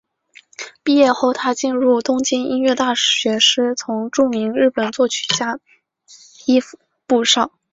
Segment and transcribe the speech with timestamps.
[0.81, 5.59] 毕业后她进入东京音乐大学师从著名日本作曲家
[6.47, 7.51] 伊福部昭。